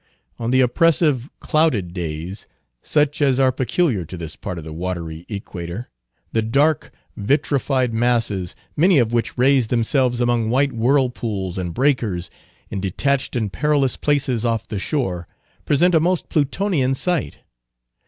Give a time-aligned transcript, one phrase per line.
[0.39, 2.47] On the oppressive, clouded days,
[2.81, 5.89] such as are peculiar to this part of the watery Equator,
[6.31, 12.31] the dark, vitrified masses, many of which raise themselves among white whirlpools and breakers
[12.71, 15.27] in detached and perilous places off the shore,
[15.65, 17.37] present a most Plutonian sight.